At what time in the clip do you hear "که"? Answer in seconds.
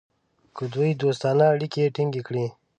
0.55-0.63